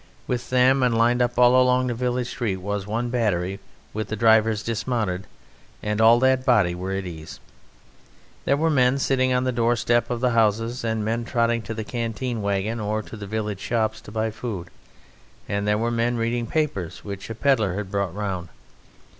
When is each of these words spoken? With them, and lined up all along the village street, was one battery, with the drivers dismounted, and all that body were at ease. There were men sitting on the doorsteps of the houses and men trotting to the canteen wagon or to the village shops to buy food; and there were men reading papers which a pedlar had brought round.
With 0.25 0.49
them, 0.49 0.81
and 0.81 0.97
lined 0.97 1.21
up 1.21 1.37
all 1.37 1.55
along 1.61 1.85
the 1.85 1.93
village 1.93 2.29
street, 2.29 2.55
was 2.55 2.87
one 2.87 3.11
battery, 3.11 3.59
with 3.93 4.07
the 4.07 4.15
drivers 4.15 4.63
dismounted, 4.63 5.27
and 5.83 6.01
all 6.01 6.19
that 6.21 6.43
body 6.43 6.73
were 6.73 6.91
at 6.91 7.05
ease. 7.05 7.39
There 8.45 8.57
were 8.57 8.71
men 8.71 8.97
sitting 8.97 9.31
on 9.31 9.43
the 9.43 9.51
doorsteps 9.51 10.09
of 10.09 10.19
the 10.19 10.31
houses 10.31 10.83
and 10.83 11.05
men 11.05 11.23
trotting 11.23 11.61
to 11.61 11.75
the 11.75 11.83
canteen 11.83 12.41
wagon 12.41 12.79
or 12.79 13.03
to 13.03 13.15
the 13.15 13.27
village 13.27 13.59
shops 13.59 14.01
to 14.01 14.11
buy 14.11 14.31
food; 14.31 14.69
and 15.47 15.67
there 15.67 15.77
were 15.77 15.91
men 15.91 16.17
reading 16.17 16.47
papers 16.47 17.05
which 17.05 17.29
a 17.29 17.35
pedlar 17.35 17.75
had 17.75 17.91
brought 17.91 18.15
round. 18.15 18.49